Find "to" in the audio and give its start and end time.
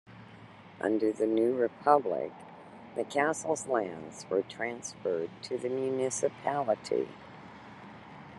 5.43-5.59